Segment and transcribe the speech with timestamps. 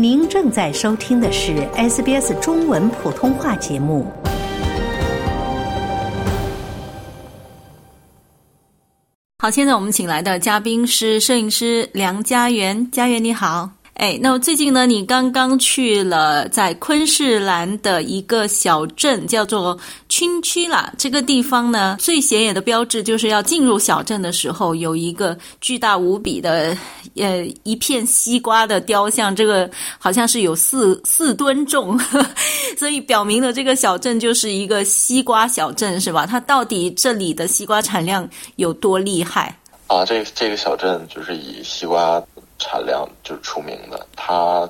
[0.00, 4.06] 您正在收听的是 SBS 中文普通话节目。
[9.38, 13.72] 好，现在我们请来的嘉宾是摄影师梁家园，家园你好。
[13.98, 19.76] 哎，那么最近呢，你刚刚去了在昆士兰的一个小镇，叫做
[20.08, 20.92] 青区啦。
[20.96, 26.78] 这个地方呢，最显眼的标志就是要进入小镇的时候，有一个巨大无比的
[27.16, 29.68] 呃一片西瓜的雕像，这个
[29.98, 31.98] 好像是有四四吨重，
[32.78, 36.24] 所以表明了这个小镇就是一个西瓜小镇，是吧？
[36.24, 39.58] 它到底这里的西瓜产量有多厉害？
[39.88, 42.22] 啊，这这个小镇就是以西瓜。
[42.58, 44.68] 产量就是出名的，它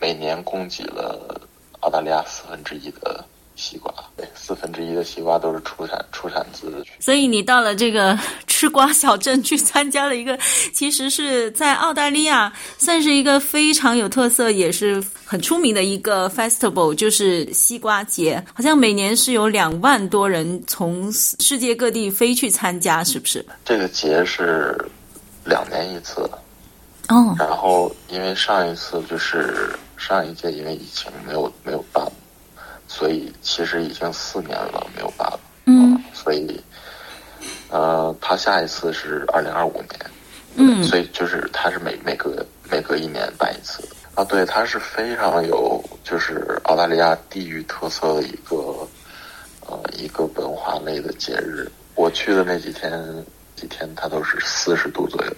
[0.00, 1.40] 每年供给了
[1.80, 3.24] 澳大利亚四分之一的
[3.56, 6.84] 西瓜，对，四分之一的西瓜都是出产出产自。
[7.00, 8.16] 所以你到了这个
[8.46, 10.38] 吃瓜小镇去参加了一个，
[10.72, 18.40] 其实是在澳大利亚算是一个非常有特色，也是很出名的一个 festival，就是西瓜节。
[18.54, 23.44] 好像每年是有两万多人从世界各地飞去参加，是不是？
[23.64, 24.76] 这个节是
[25.44, 26.28] 两年一次。
[27.08, 32.06] 哦，然后因为上一次就是上一届因为疫情没有没有办，
[32.86, 35.40] 所以其实已经四年了没有办了。
[35.64, 36.62] 嗯，所以，
[37.70, 40.10] 呃，他下一次是二零二五年。
[40.60, 43.82] 嗯，所以就是他是每每隔每隔一年办一次。
[44.14, 48.56] 啊，对，它是非常有就是澳大利亚地域特色的一个
[49.64, 51.70] 呃一个文化类的节日。
[51.94, 52.90] 我去的那几天
[53.54, 55.32] 几天，它都是四十度左右。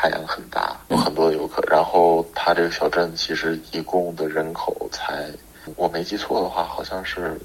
[0.00, 1.60] 太阳很大，有很多游客。
[1.68, 5.28] 然后它这个小镇其实一共的人口才，
[5.74, 7.36] 我没记错的话，好像是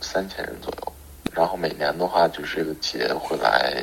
[0.00, 0.92] 三千人左右。
[1.32, 3.80] 然后每年的话，就是这个节会来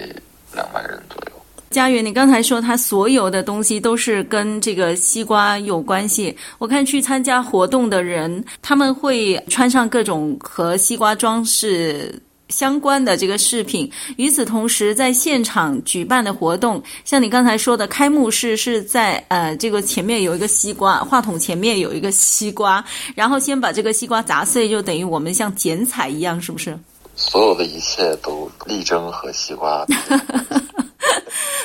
[0.54, 1.32] 两万人左右。
[1.70, 6.38] 佳悦，你刚才说他所有的东西都是跟这个西瓜有关系。
[6.58, 12.14] 我看去参加活动的人，他们会穿上各种和西瓜装饰。
[12.52, 13.90] 相关的这个饰品。
[14.18, 22.84] 与此同时，在现场举办的活动，像你刚才说的，开幕式是在呃这个前面有一个西瓜，话筒前面有一个西瓜，
[23.16, 26.78] 然后先把这个西瓜砸碎，就等于我们像剪彩一样，是不是？
[27.16, 29.86] 所有的一切都力争和西瓜。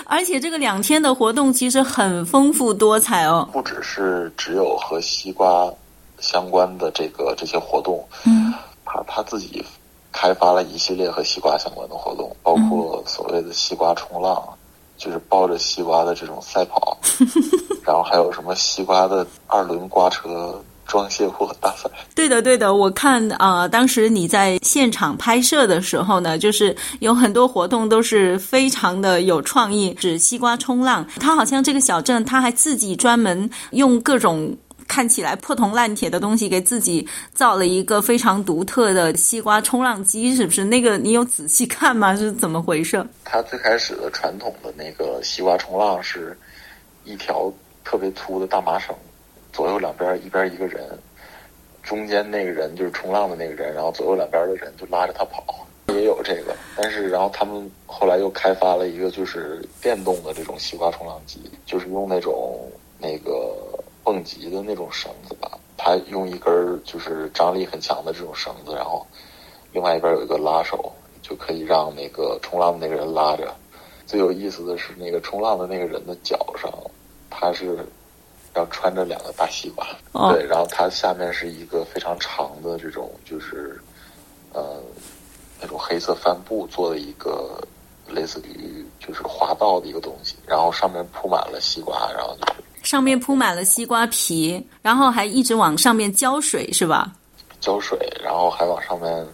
[0.08, 5.68] 而且这个两天的活动其实很丰富多彩哦，不只是只有和西瓜
[6.20, 8.52] 相关的这个这些活动，嗯，
[8.84, 9.64] 他他自己。
[10.16, 14.42] 开发了一系列和西瓜相关的活动，包括所谓的西瓜冲浪，
[14.96, 16.96] 就是抱着西瓜的这种赛跑，
[17.84, 21.90] 然后还有什么西瓜的二轮刮车装卸货大赛。
[22.14, 31.06] 对的，对的，我看啊，当时你在现场拍摄的时候呢，就是有很多活动都是非常的有创意，指西瓜冲浪。
[31.20, 34.56] 他好像这个小镇，他还自己专门用各种。
[34.88, 40.64] 看起来破铜烂铁的东西，给自己造了一个非常独特的西瓜冲浪机，是不是？
[40.64, 42.16] 那个你有仔细看吗？
[42.16, 43.04] 是怎么回事？
[43.24, 46.36] 它最开始的传统的那个西瓜冲浪是
[47.04, 47.52] 一条
[47.84, 48.94] 特别粗的大麻绳，
[49.52, 50.86] 左右两边一边一个人，
[51.82, 56.56] 中间那个人就是冲浪的那个人，然后左右两边的人就拉着他跑，也有这个。
[56.76, 63.54] 但是然后他们后来又开发了一个就是电动的这种西瓜冲浪机，就是用那种那个。
[64.06, 69.04] 蹦极的那种绳子吧，他用一根就是张力很强的这种绳子，然后
[69.72, 73.52] 另外一边有一个拉手，就可以让那个冲浪的那个人拉着。
[74.06, 76.72] 最有意思的是，那个冲浪的那个人的脚上，
[77.28, 77.84] 他是
[78.54, 79.84] 要穿着两个大西瓜，
[80.30, 83.76] 对，然后他下面是一个非常长的这种就是
[84.52, 84.80] 呃
[85.60, 87.60] 那种黑色帆布做的一个
[88.08, 92.62] 类似于就是滑道的一个东西，然后上面铺满了西瓜，然后就是。
[92.86, 97.12] 上面铺满了西瓜皮，然后还一直往上面浇水，是吧？
[97.60, 99.26] 浇水，然后还往上面，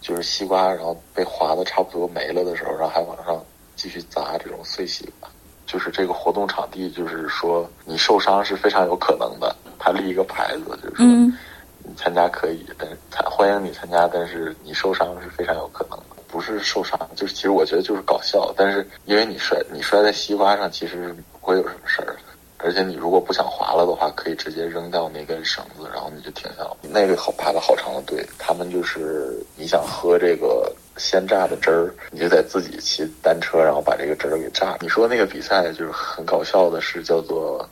[0.00, 3.44] 就是西瓜，然后被划的差不多没了的时候，然后还往上
[3.74, 5.28] 继续砸这种碎西瓜。
[5.66, 9.56] 就是这个活动场地，就是说你受伤是非常有可能的。
[9.76, 12.96] 他立一个牌子，就是说你参加可以，但是
[13.28, 16.04] 欢迎你参加，但是你受伤是非常有可能的。
[16.28, 18.54] 不是受伤，就是其实我觉得就是搞笑。
[18.56, 22.16] 但是因为你摔，你摔在西瓜上，其实不会有什么事儿。
[22.60, 26.76] 而且你如果不想滑了的话，可以直接扔掉那根绳子，然后你就停下了。
[26.82, 34.76] 那个好排了好长的队，他们就是你想喝这个鲜榨的汁儿，你就得自己骑单车，然后把这个汁儿给榨。
[34.80, 37.68] 你说那个比赛就是很搞笑的，是叫做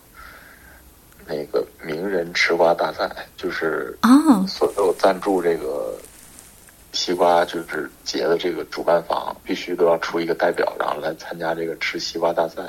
[1.26, 4.08] 那个名人吃瓜大赛，就是啊，
[4.46, 5.98] 所有赞助这个
[6.92, 12.62] 西瓜就是节的这个主办方必须都要出一个代表，然后来参加这个吃西瓜大赛。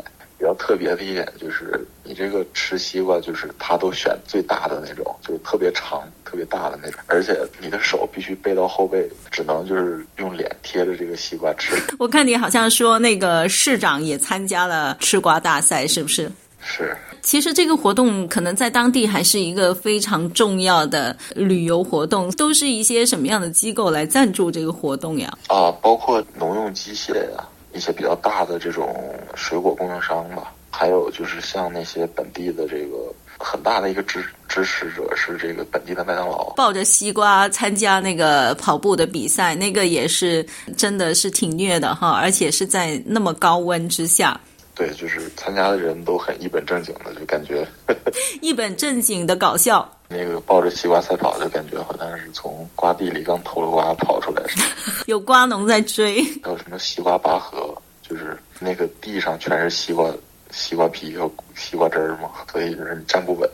[0.48, 11.76] 比较特别的一点就是，你这个吃西瓜，就是他都选最大的那种，就是特别长、特别大的那种，而且你的手必须背到后背，只能就是用脸贴着这个西瓜吃。
[12.00, 16.32] 我看你好像说那个市长也参加了吃瓜大赛，是不是？
[16.62, 16.96] 是。
[17.22, 25.38] 其实这个活动可能在当地还是一个非常重要的旅游活动，都是一些什么样的机构来赞助这个活动呀？
[25.50, 27.46] 啊，包括农用机械呀。
[27.74, 28.90] 一些比较大的这种
[29.38, 40.46] 水果供应商吧，还有就是像那些本地的这个很大的一个支支持者是这个本地的麦当劳，抱着西瓜参加那个跑步的比赛，那个也是
[40.76, 44.40] 真的是挺虐的哈，而且是在那么高温之下。
[44.74, 47.68] 对，就是参加的人都很一本正经的，就感觉
[48.42, 49.88] 一本正经的搞笑。
[50.08, 54.66] 那个抱着西瓜赛跑，就感觉好像是从瓜地里刚偷了瓜跑出来似的。
[55.08, 56.24] 有瓜农在追。
[56.44, 57.76] 还有什么西瓜拔河，
[58.08, 60.12] 就是那个地上全是西瓜、
[60.52, 63.50] 西瓜皮和西瓜汁儿嘛，所以就是你站不稳。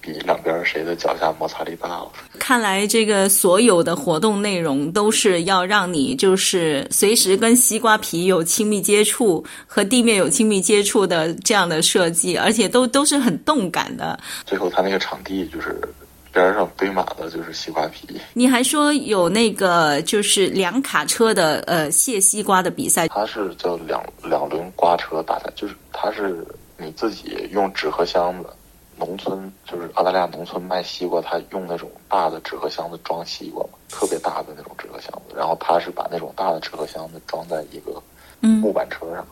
[0.00, 2.12] 比两边谁的脚下摩擦力大了？
[2.38, 14.20] 看来这个所有的活动内容都是要让你就是随时跟西瓜皮有亲密接触，和地面有亲密接触的这样的设计，而且都都是很动感的。
[14.44, 15.80] 最后，他那个场地就是
[16.34, 18.20] 边上堆满的就是西瓜皮。
[18.34, 23.08] 你还说有那个就是两卡车的呃卸西瓜的比赛？
[23.08, 26.46] 它是叫两两轮瓜车大赛，就是它是
[26.76, 28.50] 你自己用纸盒箱子。
[28.96, 35.34] 农村就是澳大利亚农村卖西瓜，他用那种大的纸盒箱子装西瓜嘛，特别大的那种纸盒箱子。
[35.36, 38.00] 然后他是把那种大的纸盒箱子装在一个
[38.38, 39.26] 木板车上，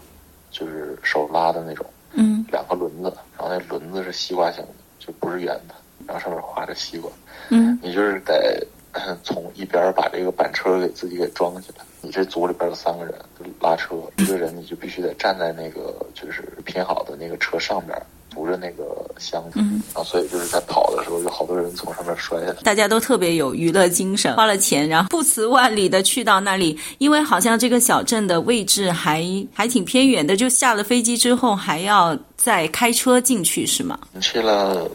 [0.51, 5.75] 就是手拉的那种，嗯两个轮子，然后那轮子是西瓜形的，就不是圆的，
[6.13, 7.11] 然后上面画着西瓜。
[7.49, 8.67] 嗯，你就是得
[9.25, 11.85] 从一边把这个板车给自己给装起来。
[12.03, 13.15] 你这组里边有三个人
[13.61, 17.97] 拉车，一个人你就必须得站在那个就是拼好的那个车上边。
[18.35, 19.61] 扶着那个箱子，
[19.93, 22.55] 啊，所以就是在跑的时候，有好多人从上面摔下来。
[22.63, 29.23] 大家都特别有娱乐精神，花了钱，然后不辞万里的去到那里，因为好像这个小镇的位置还
[29.53, 33.99] 还挺偏远的，就下了飞机之后还要再开车进去，是吗？
[34.19, 34.91] 去了，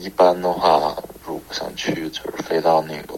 [0.00, 3.14] 一般的话，如果想去，就是飞到那个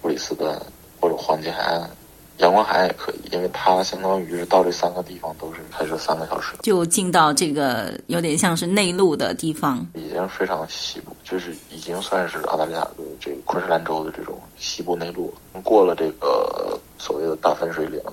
[0.00, 0.58] 布里斯本
[0.98, 1.90] 或者黄金海岸。
[2.38, 15.32] 阳光海岸也可以，因为它相当于是到这三个地方都是开车三个小时，就进到这个有点像是内陆的地方，已经非常西部，就是已经算是澳大利亚的这个昆士兰州的这种西部内陆，
[15.62, 18.12] 过了这个所谓的大分水岭，呃，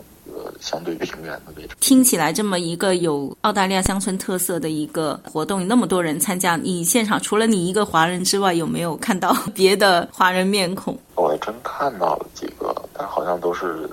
[0.62, 1.75] 相对平原的位置。
[1.81, 10.98] 听起来这么一个有澳大利亚乡村特色的一个活动，那么多人参加，你现场除了你一个华人之外，有没有看到别的华人面孔？
[11.16, 13.90] 我还真看到了几个，但好像都是。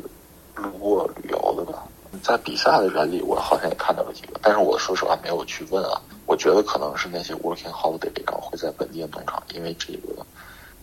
[0.59, 1.85] 路过旅游的吧，
[2.21, 6.03] 在比赛的人里，我好像也看到了几个，但是我说实话没有去问啊。
[6.27, 10.27] 我觉得可能是那些 working holiday，然后会在本地的农场，因为这个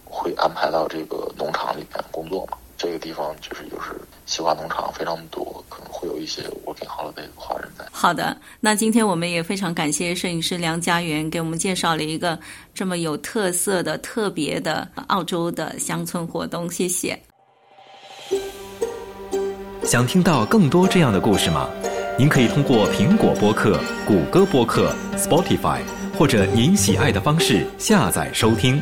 [0.05, 2.57] 会安排到这个农场里面工作嘛。
[2.77, 7.85] 这个地方就是就是西瓜农场非常多，可能会有一些 working holiday 的华人在。
[7.91, 12.37] 好的，那今天我们也非常感谢摄影师梁家园给我们介绍了一个
[12.73, 17.17] 这么有特色的、特别的澳洲的乡村活动，谢谢。
[19.83, 21.69] 想听到更多这样的故事吗？
[22.17, 25.81] 您可以通过苹果播客、谷歌播客、Spotify
[26.17, 28.81] 或者您喜爱的方式下载收听。